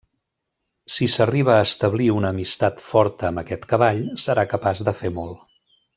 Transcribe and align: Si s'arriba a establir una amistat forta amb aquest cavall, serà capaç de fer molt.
Si 0.93 1.09
s'arriba 1.15 1.57
a 1.57 1.65
establir 1.65 2.07
una 2.15 2.33
amistat 2.35 2.81
forta 2.87 3.27
amb 3.29 3.43
aquest 3.43 3.69
cavall, 3.75 4.03
serà 4.25 4.47
capaç 4.55 4.83
de 4.89 4.99
fer 5.03 5.13
molt. 5.21 5.47